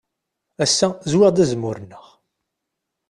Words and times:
Ass-a 0.63 0.87
zwiɣ-d 1.11 1.41
azemmur-nneɣ. 1.43 2.05